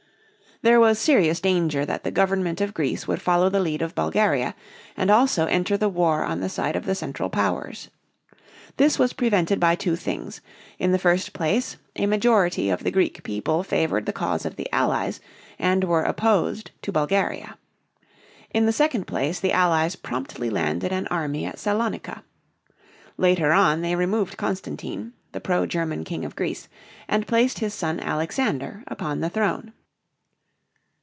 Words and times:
There 0.63 0.79
was 0.79 0.99
serious 0.99 1.39
danger 1.39 1.87
that 1.87 2.03
the 2.03 2.11
government 2.11 2.61
of 2.61 2.75
Greece 2.75 3.07
would 3.07 3.19
follow 3.19 3.49
the 3.49 3.59
lead 3.59 3.81
of 3.81 3.95
Bulgaria 3.95 4.53
and 4.95 5.09
also 5.09 5.47
enter 5.47 5.75
the 5.75 5.89
war 5.89 6.23
on 6.23 6.39
the 6.39 6.49
side 6.49 6.75
of 6.75 6.85
the 6.85 6.93
Central 6.93 7.31
Powers. 7.31 7.89
This 8.77 8.99
was 8.99 9.11
prevented 9.13 9.59
by 9.59 9.73
two 9.73 9.95
things. 9.95 10.39
In 10.77 10.91
the 10.91 10.99
first 10.99 11.33
place, 11.33 11.77
a 11.95 12.05
majority 12.05 12.69
of 12.69 12.83
the 12.83 12.91
Greek 12.91 13.23
people 13.23 13.63
favored 13.63 14.05
the 14.05 14.13
cause 14.13 14.45
of 14.45 14.55
the 14.55 14.71
Allies 14.71 15.19
and 15.57 15.83
were 15.83 16.03
opposed 16.03 16.69
to 16.83 16.91
Bulgaria. 16.91 17.57
In 18.53 18.67
the 18.67 18.71
second 18.71 19.07
place, 19.07 19.39
the 19.39 19.53
Allies 19.53 19.95
promptly 19.95 20.51
landed 20.51 20.91
an 20.91 21.07
army 21.07 21.43
at 21.43 21.57
Salonica. 21.57 22.23
Later 23.17 23.51
on, 23.51 23.81
they 23.81 23.95
removed 23.95 24.37
Constantine, 24.37 25.13
the 25.31 25.41
pro 25.41 25.65
German 25.65 26.03
king 26.03 26.23
of 26.23 26.35
Greece, 26.35 26.67
and 27.07 27.25
placed 27.25 27.57
his 27.57 27.73
son 27.73 27.99
Alexander 27.99 28.83
upon 28.85 29.21
the 29.21 29.29
throne. 29.31 29.73